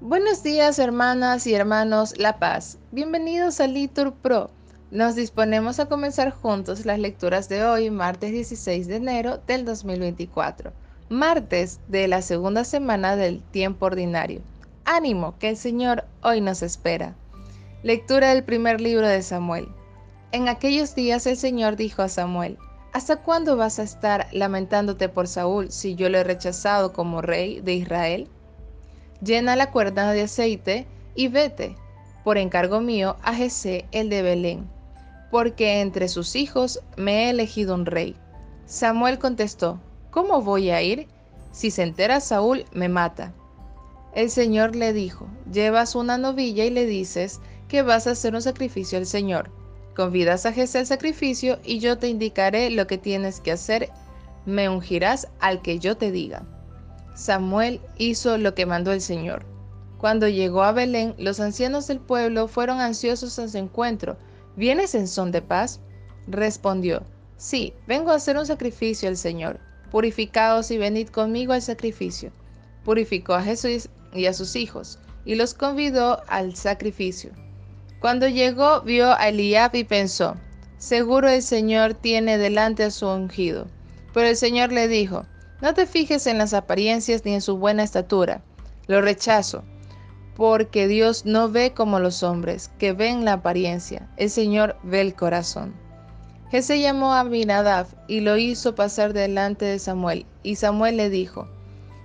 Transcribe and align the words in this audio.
Buenos 0.00 0.42
días 0.42 0.78
hermanas 0.78 1.46
y 1.46 1.54
hermanos 1.54 2.18
La 2.18 2.38
Paz. 2.38 2.78
Bienvenidos 2.92 3.58
a 3.60 3.66
Litur 3.66 4.12
Pro. 4.12 4.50
Nos 4.90 5.14
disponemos 5.14 5.80
a 5.80 5.86
comenzar 5.86 6.30
juntos 6.30 6.84
las 6.84 6.98
lecturas 6.98 7.48
de 7.48 7.64
hoy, 7.64 7.90
martes 7.90 8.30
16 8.30 8.86
de 8.86 8.96
enero 8.96 9.40
del 9.46 9.64
2024, 9.64 10.72
martes 11.08 11.80
de 11.88 12.06
la 12.06 12.20
segunda 12.20 12.64
semana 12.64 13.16
del 13.16 13.42
tiempo 13.42 13.86
ordinario. 13.86 14.42
Ánimo, 14.84 15.38
que 15.38 15.48
el 15.48 15.56
Señor 15.56 16.04
hoy 16.22 16.40
nos 16.40 16.62
espera. 16.62 17.14
Lectura 17.82 18.28
del 18.28 18.44
primer 18.44 18.80
libro 18.80 19.08
de 19.08 19.22
Samuel. 19.22 19.68
En 20.32 20.48
aquellos 20.48 20.94
días 20.94 21.26
el 21.26 21.38
Señor 21.38 21.76
dijo 21.76 22.02
a 22.02 22.08
Samuel, 22.08 22.58
¿Hasta 22.94 23.16
cuándo 23.16 23.58
vas 23.58 23.78
a 23.78 23.82
estar 23.82 24.28
lamentándote 24.32 25.10
por 25.10 25.28
Saúl 25.28 25.70
si 25.70 25.94
yo 25.94 26.08
lo 26.08 26.16
he 26.16 26.24
rechazado 26.24 26.94
como 26.94 27.20
rey 27.20 27.60
de 27.60 27.74
Israel? 27.74 28.30
llena 29.24 29.56
la 29.56 29.70
cuerda 29.70 30.12
de 30.12 30.22
aceite 30.22 30.86
y 31.14 31.28
vete, 31.28 31.76
por 32.22 32.38
encargo 32.38 32.80
mío, 32.80 33.16
a 33.22 33.34
Jesé 33.34 33.86
el 33.92 34.10
de 34.10 34.22
Belén, 34.22 34.68
porque 35.30 35.80
entre 35.80 36.08
sus 36.08 36.36
hijos 36.36 36.80
me 36.96 37.24
he 37.24 37.30
elegido 37.30 37.74
un 37.74 37.86
rey. 37.86 38.16
Samuel 38.66 39.18
contestó, 39.18 39.80
¿cómo 40.10 40.42
voy 40.42 40.70
a 40.70 40.82
ir? 40.82 41.08
Si 41.52 41.70
se 41.70 41.82
entera 41.82 42.20
Saúl, 42.20 42.64
me 42.72 42.88
mata. 42.88 43.32
El 44.14 44.30
Señor 44.30 44.76
le 44.76 44.92
dijo, 44.92 45.26
llevas 45.50 45.94
una 45.94 46.18
novilla 46.18 46.64
y 46.64 46.70
le 46.70 46.86
dices 46.86 47.40
que 47.68 47.82
vas 47.82 48.06
a 48.06 48.12
hacer 48.12 48.34
un 48.34 48.42
sacrificio 48.42 48.98
al 48.98 49.06
Señor. 49.06 49.50
Convidas 49.94 50.44
a 50.44 50.52
Jesé 50.52 50.78
al 50.78 50.86
sacrificio 50.86 51.58
y 51.64 51.78
yo 51.78 51.98
te 51.98 52.08
indicaré 52.08 52.70
lo 52.70 52.86
que 52.86 52.98
tienes 52.98 53.40
que 53.40 53.52
hacer. 53.52 53.90
Me 54.44 54.68
ungirás 54.68 55.28
al 55.40 55.62
que 55.62 55.78
yo 55.78 55.96
te 55.96 56.10
diga. 56.10 56.42
Samuel 57.14 57.80
hizo 57.96 58.36
lo 58.38 58.54
que 58.54 58.66
mandó 58.66 58.92
el 58.92 59.00
Señor. 59.00 59.46
Cuando 59.98 60.28
llegó 60.28 60.64
a 60.64 60.72
Belén, 60.72 61.14
los 61.16 61.38
ancianos 61.38 61.86
del 61.86 62.00
pueblo 62.00 62.48
fueron 62.48 62.80
ansiosos 62.80 63.38
a 63.38 63.48
su 63.48 63.56
encuentro. 63.56 64.16
¿Vienes 64.56 64.94
en 64.94 65.06
son 65.06 65.30
de 65.30 65.42
paz? 65.42 65.80
Respondió, 66.26 67.02
Sí, 67.36 67.72
vengo 67.86 68.10
a 68.10 68.16
hacer 68.16 68.36
un 68.36 68.46
sacrificio 68.46 69.08
al 69.08 69.16
Señor. 69.16 69.60
Purificaos 69.90 70.70
y 70.70 70.78
venid 70.78 71.08
conmigo 71.08 71.52
al 71.52 71.62
sacrificio. 71.62 72.32
Purificó 72.84 73.34
a 73.34 73.42
Jesús 73.42 73.88
y 74.12 74.26
a 74.26 74.32
sus 74.32 74.56
hijos, 74.56 74.98
y 75.24 75.36
los 75.36 75.54
convidó 75.54 76.22
al 76.28 76.56
sacrificio. 76.56 77.30
Cuando 78.04 78.28
llegó, 78.28 78.82
vio 78.82 79.12
a 79.12 79.28
Eliab 79.28 79.74
y 79.74 79.84
pensó, 79.84 80.34
Seguro 80.76 81.30
el 81.30 81.40
Señor 81.40 81.94
tiene 81.94 82.36
delante 82.36 82.84
a 82.84 82.90
su 82.90 83.08
ungido. 83.08 83.66
Pero 84.12 84.28
el 84.28 84.36
Señor 84.36 84.72
le 84.72 84.88
dijo, 84.88 85.24
no 85.62 85.72
te 85.72 85.86
fijes 85.86 86.26
en 86.26 86.36
las 86.36 86.52
apariencias 86.52 87.24
ni 87.24 87.32
en 87.32 87.40
su 87.40 87.56
buena 87.56 87.82
estatura. 87.82 88.42
Lo 88.88 89.00
rechazo, 89.00 89.64
porque 90.36 90.86
Dios 90.86 91.24
no 91.24 91.48
ve 91.48 91.72
como 91.72 91.98
los 91.98 92.22
hombres, 92.22 92.70
que 92.78 92.92
ven 92.92 93.24
la 93.24 93.32
apariencia. 93.32 94.06
El 94.18 94.28
Señor 94.28 94.76
ve 94.82 95.00
el 95.00 95.14
corazón. 95.14 95.74
Jesús 96.50 96.76
llamó 96.76 97.14
a 97.14 97.20
Abinadab 97.20 97.86
y 98.06 98.20
lo 98.20 98.36
hizo 98.36 98.74
pasar 98.74 99.14
delante 99.14 99.64
de 99.64 99.78
Samuel. 99.78 100.26
Y 100.42 100.56
Samuel 100.56 100.98
le 100.98 101.08
dijo, 101.08 101.48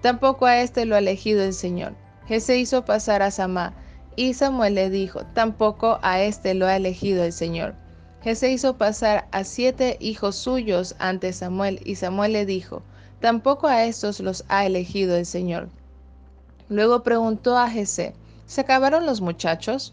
Tampoco 0.00 0.46
a 0.46 0.62
este 0.62 0.86
lo 0.86 0.94
ha 0.94 1.00
elegido 1.00 1.42
el 1.42 1.52
Señor. 1.52 1.92
Jesús 2.26 2.54
hizo 2.54 2.86
pasar 2.86 3.20
a 3.20 3.30
Samá. 3.30 3.74
Y 4.16 4.34
Samuel 4.34 4.74
le 4.74 4.90
dijo, 4.90 5.22
Tampoco 5.34 5.98
a 6.02 6.20
este 6.22 6.54
lo 6.54 6.66
ha 6.66 6.76
elegido 6.76 7.24
el 7.24 7.32
Señor. 7.32 7.74
Jesús 8.22 8.48
hizo 8.50 8.76
pasar 8.76 9.26
a 9.32 9.44
siete 9.44 9.96
hijos 10.00 10.36
suyos 10.36 10.94
ante 10.98 11.32
Samuel. 11.32 11.80
Y 11.84 11.96
Samuel 11.96 12.32
le 12.32 12.46
dijo, 12.46 12.82
Tampoco 13.20 13.68
a 13.68 13.84
estos 13.84 14.20
los 14.20 14.44
ha 14.48 14.66
elegido 14.66 15.16
el 15.16 15.26
Señor. 15.26 15.68
Luego 16.68 17.02
preguntó 17.02 17.58
a 17.58 17.68
Jesé, 17.68 18.14
¿se 18.46 18.62
acabaron 18.62 19.06
los 19.06 19.20
muchachos? 19.20 19.92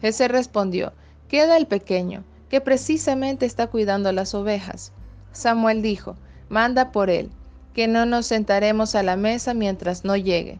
Jesé 0.00 0.26
respondió, 0.26 0.92
queda 1.28 1.56
el 1.56 1.66
pequeño, 1.66 2.24
que 2.48 2.60
precisamente 2.60 3.46
está 3.46 3.66
cuidando 3.66 4.10
las 4.10 4.34
ovejas. 4.34 4.92
Samuel 5.32 5.82
dijo, 5.82 6.16
manda 6.48 6.92
por 6.92 7.10
él, 7.10 7.30
que 7.74 7.88
no 7.88 8.06
nos 8.06 8.26
sentaremos 8.26 8.94
a 8.94 9.02
la 9.02 9.16
mesa 9.16 9.54
mientras 9.54 10.04
no 10.04 10.16
llegue. 10.16 10.58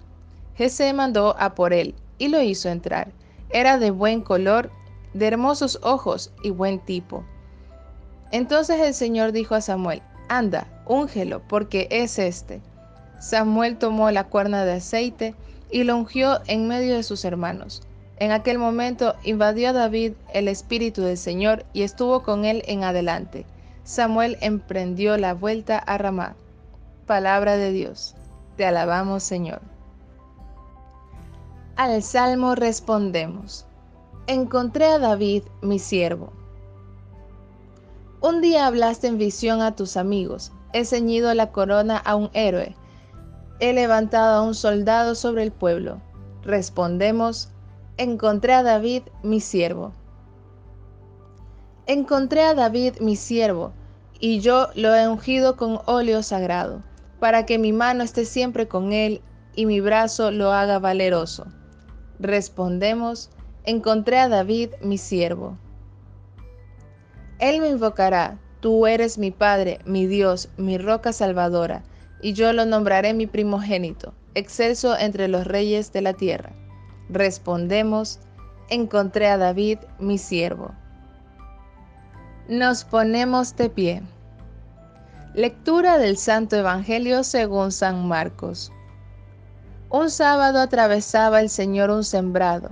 Jesé 0.55 0.93
mandó 0.93 1.35
a 1.39 1.55
por 1.55 1.73
él, 1.73 1.95
y 2.25 2.29
lo 2.29 2.41
hizo 2.41 2.71
entrar. 2.71 3.13
Era 3.51 3.79
de 3.79 3.91
buen 3.91 4.23
color, 4.23 4.71
de 5.13 5.27
hermosos 5.27 5.79
ojos 5.83 6.33
y 6.43 6.51
buen 6.51 6.81
tipo. 6.81 7.23
Entonces 8.33 8.81
el 8.81 8.95
Señor 8.95 9.33
dijo 9.33 9.55
a 9.55 9.61
Samuel, 9.61 10.03
Anda, 10.29 10.67
úngelo, 10.87 11.43
porque 11.47 11.87
es 11.91 12.19
este. 12.19 12.63
Samuel 13.21 13.77
tomó 13.77 14.11
la 14.11 14.25
cuerna 14.25 14.65
de 14.65 14.73
aceite 14.73 15.35
y 15.71 15.85
lo 15.85 15.97
ungió 15.97 16.41
en 16.47 16.67
medio 16.67 16.97
de 16.97 17.03
sus 17.03 17.25
hermanos. 17.27 17.83
En 18.17 18.33
aquel 18.33 18.59
momento 18.59 19.15
invadió 19.23 19.69
a 19.69 19.73
David 19.73 20.15
el 20.33 20.49
Espíritu 20.49 21.03
del 21.03 21.19
Señor 21.19 21.67
y 21.75 21.83
estuvo 21.83 22.23
con 22.23 22.47
él 22.47 22.63
en 22.67 22.85
adelante. 22.85 23.45
Samuel 23.83 24.39
emprendió 24.41 25.19
la 25.19 25.35
vuelta 25.35 25.79
a 25.79 25.99
Ramá. 25.99 26.37
Palabra 27.07 27.59
de 27.59 27.71
Dios. 27.71 28.15
Te 28.57 28.65
alabamos, 28.65 29.23
Señor. 29.23 29.74
Al 31.77 32.05
salmo 32.05 32.55
respondemos. 32.55 33.67
Encontré 34.29 34.85
a 34.87 35.01
David, 35.01 35.43
mi 35.61 35.81
siervo. 35.81 36.33
Un 38.21 38.41
día 38.41 38.69
hablaste 38.69 39.09
en 39.09 39.19
visión 39.19 39.61
a 39.61 39.75
tus 39.75 39.97
amigos, 39.97 40.53
he 40.73 40.85
ceñido 40.85 41.35
la 41.35 41.51
corona 41.51 41.97
a 41.97 42.15
un 42.15 42.31
héroe, 42.33 42.77
he 43.59 43.73
levantado 43.73 44.37
a 44.37 44.43
un 44.43 44.55
soldado 44.55 45.17
sobre 45.17 45.43
el 45.43 45.51
pueblo. 45.51 46.01
Respondemos, 46.45 47.49
encontré 47.97 48.53
a 48.53 48.63
David 48.63 49.03
mi 49.25 49.41
siervo. 49.41 49.93
Encontré 51.89 52.45
a 52.45 52.55
David 52.55 53.01
mi 53.01 53.17
siervo, 53.17 53.73
y 54.21 54.39
yo 54.39 54.69
lo 54.77 54.95
he 54.95 55.09
ungido 55.09 55.57
con 55.57 55.81
óleo 55.87 56.23
sagrado, 56.23 56.85
para 57.19 57.47
que 57.47 57.59
mi 57.59 57.73
mano 57.73 58.05
esté 58.05 58.27
siempre 58.27 58.69
con 58.69 58.93
él 58.93 59.23
y 59.57 59.67
mi 59.67 59.81
brazo 59.81 60.31
lo 60.31 60.53
haga 60.53 60.79
valeroso. 60.79 61.47
Respondemos, 62.25 63.29
encontré 63.65 64.19
a 64.19 64.31
David 64.31 64.71
mi 64.81 64.97
siervo. 64.97 65.59
Él 67.39 67.61
me 67.61 67.69
invocará, 67.69 68.39
tú 68.61 68.87
eres 68.87 69.19
mi 69.19 69.31
Padre, 69.31 69.81
mi 69.85 70.07
Dios, 70.07 70.49
mi 70.57 70.79
roca 70.79 71.13
salvadora, 71.13 71.85
y 72.23 72.33
yo 72.33 72.55
lo 72.55 72.65
nombraré 72.65 73.13
mi 73.13 73.27
primogénito, 73.27 74.15
excelso 74.35 74.97
entre 74.97 75.29
los 75.29 75.47
reyes 75.47 75.93
de 75.93 76.01
la 76.01 76.15
tierra. 76.15 76.53
Respondemos, 77.11 78.21
encontré 78.71 79.27
a 79.27 79.37
David, 79.37 79.81
mi 79.99 80.17
siervo. 80.17 80.71
Nos 82.49 82.85
ponemos 82.85 83.55
de 83.55 83.69
pie. 83.69 84.03
Lectura 85.35 85.99
del 85.99 86.17
Santo 86.17 86.57
Evangelio 86.57 87.23
según 87.23 87.71
San 87.71 88.09
Marcos. 88.09 88.73
Un 89.95 90.11
sábado 90.11 90.59
atravesaba 90.59 91.41
el 91.41 91.49
Señor 91.49 91.91
un 91.91 92.03
sembrado 92.03 92.71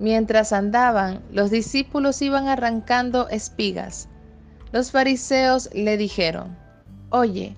Mientras 0.00 0.52
andaban, 0.52 1.22
los 1.30 1.48
discípulos 1.48 2.20
iban 2.22 2.48
arrancando 2.48 3.28
espigas. 3.28 4.08
Los 4.72 4.90
fariseos 4.90 5.70
le 5.72 5.96
dijeron, 5.96 6.56
Oye, 7.10 7.54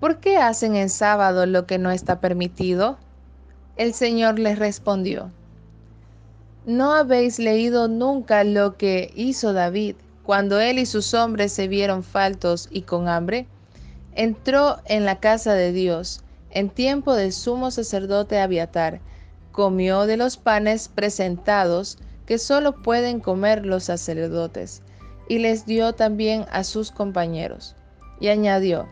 ¿por 0.00 0.20
qué 0.20 0.38
hacen 0.38 0.74
en 0.74 0.88
sábado 0.88 1.44
lo 1.44 1.66
que 1.66 1.76
no 1.76 1.90
está 1.90 2.18
permitido? 2.18 2.96
El 3.76 3.92
Señor 3.92 4.38
les 4.38 4.58
respondió, 4.58 5.30
¿No 6.64 6.94
habéis 6.94 7.38
leído 7.38 7.88
nunca 7.88 8.42
lo 8.42 8.78
que 8.78 9.12
hizo 9.14 9.52
David 9.52 9.96
cuando 10.22 10.60
él 10.60 10.78
y 10.78 10.86
sus 10.86 11.12
hombres 11.12 11.52
se 11.52 11.68
vieron 11.68 12.02
faltos 12.02 12.70
y 12.70 12.82
con 12.82 13.06
hambre? 13.06 13.46
Entró 14.14 14.78
en 14.86 15.04
la 15.04 15.20
casa 15.20 15.52
de 15.52 15.72
Dios 15.72 16.22
en 16.56 16.70
tiempo 16.70 17.12
del 17.12 17.34
sumo 17.34 17.70
sacerdote 17.70 18.40
Abiatar, 18.40 19.02
comió 19.52 20.06
de 20.06 20.16
los 20.16 20.38
panes 20.38 20.88
presentados 20.88 21.98
que 22.24 22.38
solo 22.38 22.80
pueden 22.80 23.20
comer 23.20 23.66
los 23.66 23.84
sacerdotes, 23.84 24.80
y 25.28 25.38
les 25.38 25.66
dio 25.66 25.92
también 25.92 26.46
a 26.50 26.64
sus 26.64 26.90
compañeros. 26.90 27.76
Y 28.20 28.28
añadió, 28.28 28.88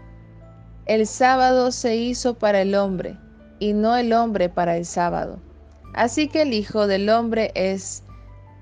el 0.85 1.07
sábado 1.07 1.73
se 1.73 1.97
hizo 1.97 2.35
para 2.35 2.61
el 2.61 2.75
hombre, 2.75 3.17
y 3.59 3.73
no 3.73 3.97
el 3.97 4.13
hombre 4.13 4.51
para 4.51 4.77
el 4.77 4.85
sábado. 4.85 5.39
Así 5.95 6.29
que 6.29 6.43
el 6.43 6.53
Hijo 6.53 6.87
del 6.87 7.09
Hombre 7.09 7.51
es 7.55 8.03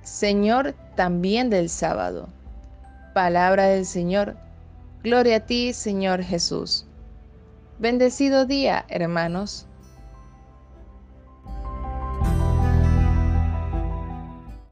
Señor 0.05 0.77
también 0.95 1.51
del 1.51 1.71
sábado. 1.71 2.29
Palabra 3.15 3.65
del 3.65 3.85
Señor. 3.85 4.37
Gloria 5.03 5.39
a 5.39 5.41
ti, 5.41 5.73
Señor 5.73 6.23
Jesús. 6.23 6.87
Bendecido 7.83 8.47
día, 8.47 8.87
hermanos. 8.89 9.69